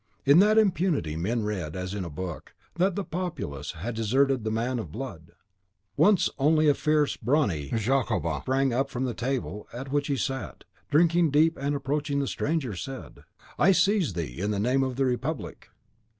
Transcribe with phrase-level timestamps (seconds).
[0.25, 4.49] In that impunity men read, as in a book, that the populace had deserted the
[4.49, 5.33] man of blood.
[5.95, 10.63] Once only a fierce, brawny Jacobin sprang up from the table at which he sat,
[10.89, 13.23] drinking deep, and, approaching the stranger, said,
[13.59, 15.69] "I seize thee, in the name of the Republic."